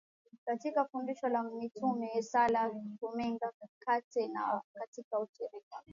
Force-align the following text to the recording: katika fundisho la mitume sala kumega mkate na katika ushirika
katika 0.45 0.85
fundisho 0.85 1.29
la 1.29 1.43
mitume 1.43 2.21
sala 2.21 2.71
kumega 2.99 3.51
mkate 3.63 4.27
na 4.27 4.61
katika 4.73 5.19
ushirika 5.19 5.81